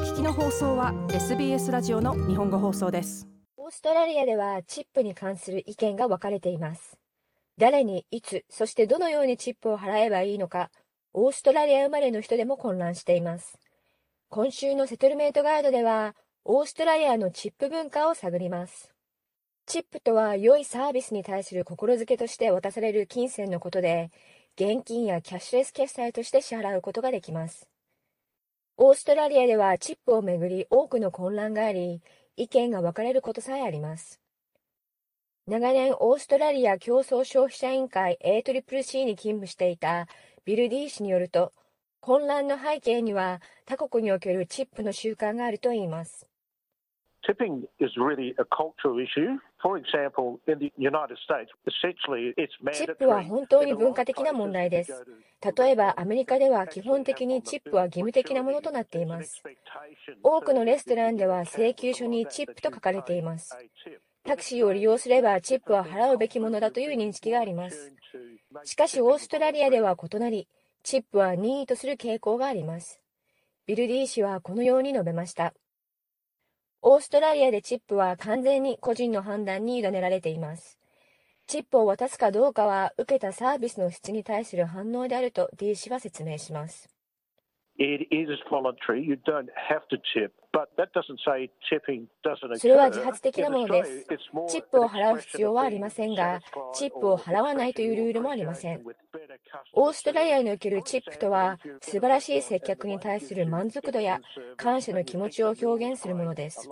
[0.00, 3.28] 聞きの放送は SBS ラジオの日本語放送です。
[3.58, 6.96] オーストラリアではチップに関する意見が分かれています。
[7.58, 10.70] 誰にいつそしてどのようにチップを払えばいいのか
[11.12, 13.58] オーストラリア生まれの人でも混乱しています。
[14.30, 18.94] 今週のセトルメイトガイドではオーストラリアのチップ文化を探ります。
[19.66, 24.10] チップとは良いサービスに対する心づけとして渡される金銭のことで
[24.56, 27.68] 現金やキャッシュレス決済として支払うことができます。
[28.76, 32.02] オーストラリアではチップをめぐり多くの混乱があり、
[32.36, 34.20] 意見が分かれることさえあります。
[35.46, 40.06] 長年オーストラリア競争消費者委員会 ACCC に勤務していた
[40.44, 41.52] ビル・ディー氏によると、
[42.00, 46.29] 混乱の背景には他国におけるチップの習慣があるといいます。
[47.22, 49.38] Tipping is really a cultural issue.
[49.60, 52.86] For example, in the United States, essentially it's mandatory.
[52.86, 55.04] チップは本当に文化的な問題です。
[55.56, 59.42] 例えばアメリカでは基本的にチップは義務的なものとなっています。
[60.22, 63.54] 多くのレストランでは請求書にチップと書かれています。
[64.24, 67.92] タクシーを利用すればチップは払うべきものだという認識があります。
[68.64, 70.48] しかしオーストラリアでは異なり、
[70.82, 73.00] チップは任意とする傾向があります。
[73.66, 75.52] ビル・ディー氏はこのように述べました。
[76.82, 80.78] オーストラリアでチップは完全に個人の判断に委ねられています。
[81.46, 86.88] チップを渡すかどうかは受けたサービスの質に対する反応であると D 氏は説明します。
[92.56, 94.06] それは自発的なものです。
[94.48, 96.40] チップを払う必要はありませんが、
[96.74, 98.82] チップを払わないというルールもありません。
[99.72, 104.20] オーストラリアにおけるチップとは、素晴らしい接客に対する満足度や
[104.56, 106.68] 感謝の気持ちを表現するものです。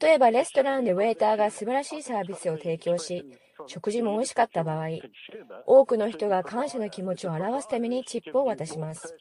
[0.00, 3.24] 例えば、レストランでウェーターが素晴らしいサービスを提供し、
[3.66, 4.88] 食事も美味しかった場合、
[5.66, 9.16] 多くの人が感謝の気持ちを表すためにチップを渡します。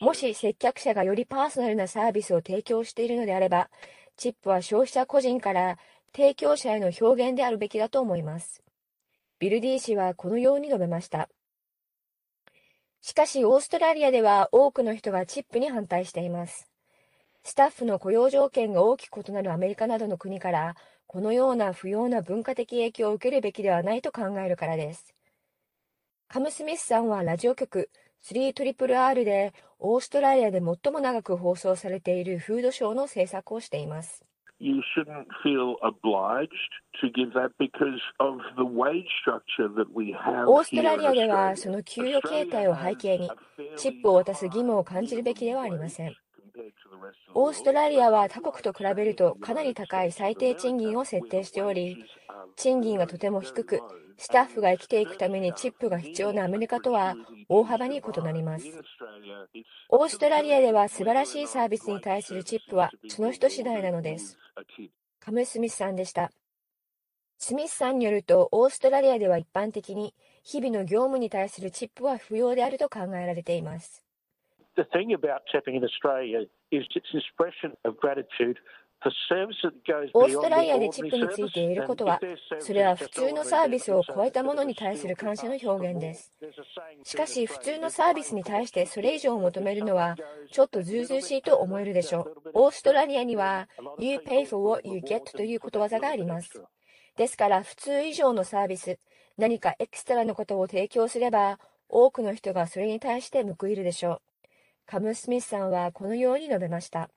[0.00, 3.70] もし接客者がよりパーソナルなサービスを提供しているのであれば、
[4.16, 5.78] チップは消費者個人から
[6.14, 8.62] 提供者への表現であるべきだと思います。
[9.38, 11.28] ビル・ディー氏はこのように述べました。
[13.06, 16.70] しかし、オーストラリアでは多くの人がチップに反対しています。
[17.42, 20.74] スタッフの雇用条件が大きく異なるアメリカなどの国から、
[21.06, 25.14] このような不要な文化的影響を受けるべきではないと考えるからです。
[26.28, 27.90] カム・スミスさんはラジオ局
[28.22, 34.24] 3RRR でオーストラリアで最も長く放送されているフードショーの制作をしています。
[34.60, 36.52] You shouldn't feel obliged
[37.00, 43.30] to give that because of the wage structure that we have オーストラリアではその給与形態を背景に
[43.76, 46.14] チップを渡す義務を感じるべきではありません。
[47.34, 52.04] オーストラリアは他国と比べるとかなり高い最低賃金を設定しており、
[52.56, 53.80] 賃金がとても低く、
[54.16, 57.14] スタッフが生きていくためにチップが必要なアメリカとは
[57.48, 58.66] 大幅に異なります。
[59.88, 64.38] オーストラリアでは素晴らしいサービスに対するチップはその人次第なのです。
[65.18, 66.30] カム・スミスさんでした。
[67.38, 70.14] スミスさんによると、オーストラリアでは一般的に
[70.44, 74.02] 日々の業務に対するチップは不要であると考えられています。
[74.76, 78.56] The thing about tapping in Australia is its expression of gratitude
[80.14, 82.20] オーストラリアでチップについて言えることは、
[82.58, 86.32] それは普通のサービスを超えたものに対する感謝の表現です。
[87.02, 90.16] しかし、普通のサービスに対してそれ以上を求めるのは、
[90.50, 92.50] ちょっとずうずうしいと思えるでしょう。
[92.54, 96.62] オーストラリアには、You pay for what you get ということわざがあります。
[97.16, 98.98] ですから、普通以上のサービス、
[99.36, 104.22] 何かエクストラのことを提供すれば、多くの人がそれに対して報いるでしょう。
[104.86, 107.10] カム・スミスさんはこのように述べました。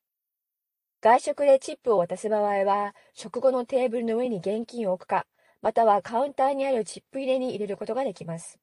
[1.08, 5.26] 外食でチップを渡す場合は、食後のテーブルの上に現金を置くか、
[5.62, 8.60] またはカウンターにあるチップ入れに入れることができます。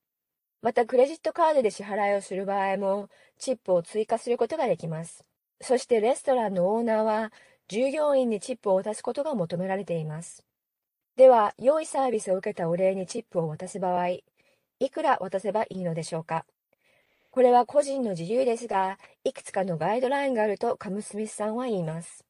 [0.60, 5.25] また、クレジットカードで支払いをする場合も、チップを追加することができます。
[5.62, 7.33] そして、レストランのオーナーは、
[7.66, 10.44] 従業員にチップを渡すことが求められています。
[11.16, 14.22] では、良いサービスを受けたお礼にチップを渡す場合、い
[14.93, 16.44] くら渡せばいいのでしょうか？
[17.31, 22.22] これは個人の自由ですが、いくつかのガイドラインがあるとカム・スミスさんは言います。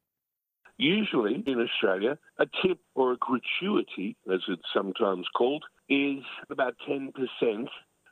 [0.77, 7.13] Usually in Australia, a tip or a gratuity, as it's sometimes called, is about 10%.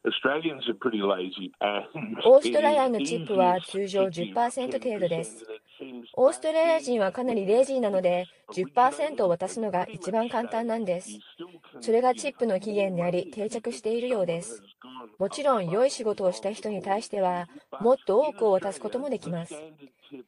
[0.06, 1.52] Australians are pretty lazy.
[2.26, 5.46] オーストラリアのチップは通常10%程度です。
[6.16, 11.20] オーストラリア人はかなりレイジーなので、10%を渡すのが一番簡単なんです。
[11.80, 14.62] それがチップの期限であり、定着しているようです。
[15.20, 17.48] もちろん、良い仕事をした人に対しては、
[17.80, 19.56] もっと多くを渡すこともできます。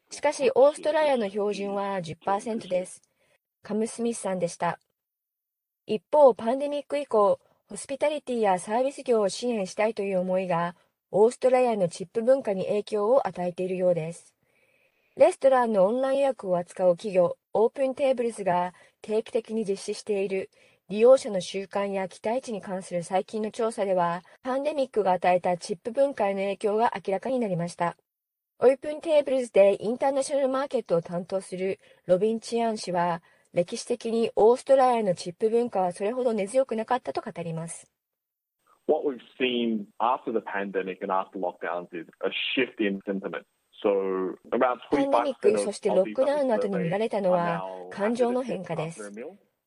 [0.10, 3.02] しかし、オーストラリアの標準は10%です。
[3.62, 4.80] カム・スミスさんでした。
[5.86, 10.76] 一方、パンデミック以降、ホスピタリティやサービス業を支援したいという思いが、
[11.12, 14.34] オーストラリアのチップ文化に影響を与えているようです。
[15.18, 20.50] レストランのオンライン予約を扱う企業、オープンテーブルズが定期的に実施している
[20.90, 27.96] 利用者の習慣や期待値に関する最近の調査では、パンデミックが与えたチップ文化への影響が明らかになりました。
[28.58, 33.22] オープンテーブルズでインターナショナルマーケットを担当するロビン・チアン氏は、
[33.52, 37.92] 歴史的にオーストラリアのチップ文化はそれほど根強くなかったと語ります。
[38.88, 43.44] What we've seen after the pandemic and after lockdowns is a shift in sentiment.
[43.84, 47.62] パンデミック、そしてロックダウンの後に見られたのは
[47.92, 49.12] 感情の変化です。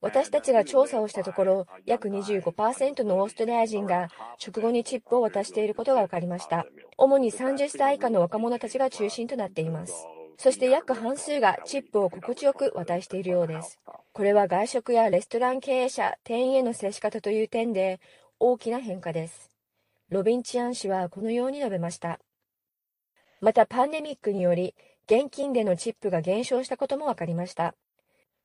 [0.00, 4.08] 私たちが調査をしたところ、約25%のオーストラリア人が
[4.38, 6.66] 食後にチップを渡していることが分かりました。
[6.96, 10.06] 主に30歳以下の若者たちが中心となっています。
[10.36, 13.80] そして約半数がチップを心地よく渡しているようです。
[14.12, 17.98] これは外食やレストラン経営者、店員への接し方という点で
[18.38, 19.50] 大きな変化です。
[20.10, 22.20] ロビン・チアン氏はこのように述べました。
[23.40, 27.74] またパンデミックにより、現金でのチップが減少したことも分かりました。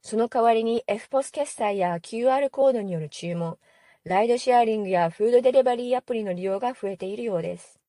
[0.05, 3.57] その代わりに FPOS 決済や QR コードによる注文、
[4.03, 7.79] ライドシェアリングやフードデリバリーアプリの利用が増えているようです。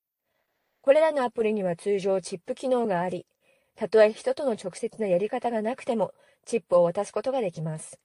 [0.81, 3.27] これらのアプリには通常チップ機能があり、
[3.75, 6.15] たとえ人との直接なやり方がなくても、
[6.47, 7.99] チップを渡すことができます。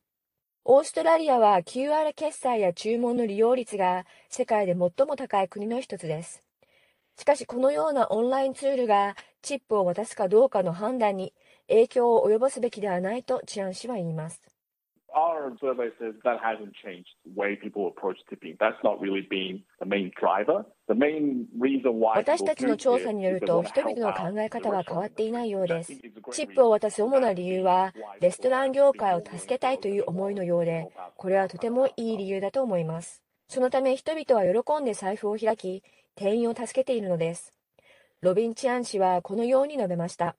[0.65, 6.41] オーストラリアは QR 決済や注文の利用率が世界で最も高い国の一つです。
[7.15, 11.33] しかしこのようなオンラインツールがチップを渡すかどうかの判断に
[11.69, 14.41] 影響を及ぼすべきではないと治安氏は言います。
[15.15, 18.55] Our survey says that hasn't changed the way people approach tipping.
[18.59, 20.65] That's not really been the main driver.
[20.87, 25.95] The main reason why 私たちの調査によると、人々の考え方は変わっていないようです。
[26.31, 33.23] チップを渡す主な理由は、レストラン業界を助けたいという思いのようで、これはとてもいい理由だと思います。
[33.47, 35.83] そのため人々は喜んで財布を開き、
[36.15, 37.53] 店員を助けているのです。
[38.21, 40.35] ロビン・チアン氏はこのように述べました。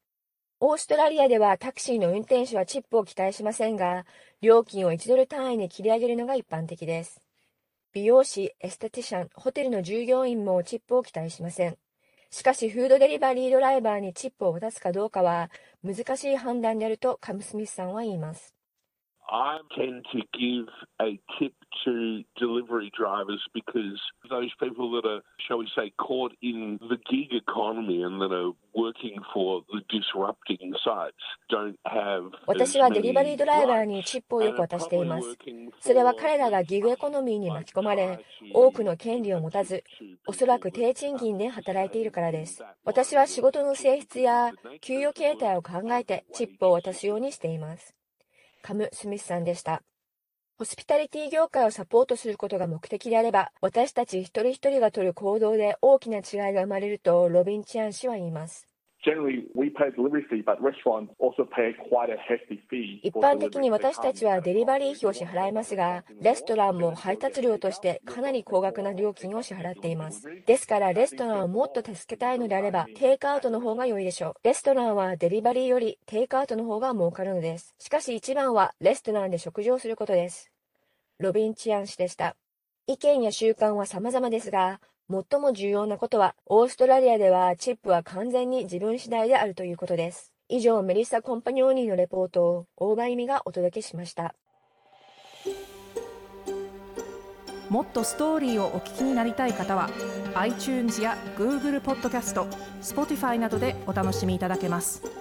[0.63, 4.05] オーストラリアではタクシーの運転手はチップを期待しませんが、
[4.43, 7.23] 料金を1ドル単位で切り上げるのが一般的です。
[7.95, 11.79] 美容師、エステティシャン、ホテルの従業員もチップを期待しません。
[12.31, 15.51] しかし、フードデリバリードライバーにチップを渡すかどうかは
[15.83, 18.60] 難しい判断であるとカム・スミスさんは言います。
[19.33, 20.67] I tend to give
[21.01, 21.53] a tip
[21.85, 27.33] to delivery drivers because those people that are, shall we say, caught in the gig
[27.33, 31.17] economy and that are working for the disrupting sites
[31.49, 35.37] don't have 私はデリバリードライバーにチップをよく渡しています。
[35.81, 39.85] それは彼らがギグエコノミーに巻き込まれ、多くの権利を持たず、
[40.27, 42.65] おそらく低賃金で働いているからです。
[42.85, 44.51] 私は仕事の性質や
[44.81, 47.95] 給与形態を考えてチップを渡すようにしています。
[48.63, 49.83] カム・スミスさんでした。
[50.59, 56.23] ホスピタリティ業界をサポートすることが目的であれば、私たち一人一人が取る行動で大きな違い
[56.53, 58.70] が生まれるとロビン・チアン氏は言います。
[63.03, 70.29] 一般的に私たちはデリバリー費を支払いますが、レストランも配達料としてかなり高額な料金を支払っています。
[70.45, 74.35] ですからレストランをもっと助けたいのであれば、テイクアウトの方が良いでしょう。
[74.43, 77.75] レストランはデリバリーよりテイクアウトの方が儲かるのです。
[77.79, 80.51] しかし一番はレストランで食事をすることです。
[81.19, 82.37] ロビン・チアン氏でした。
[82.87, 90.33] 意見や習慣は様々ですが、最も重要なことは、オーストラリアではチップは完全に自分次第であるということです。
[90.49, 94.37] 以上、メリッサ・コンパニオーニーのレポートを大場意味がお届けしました。
[97.69, 99.91] もっとストーリーをお聞きになりたい方は
[100.35, 102.47] iTunes や Google ポッドキャスト
[102.83, 105.20] Spotify などでお楽しみいただけます。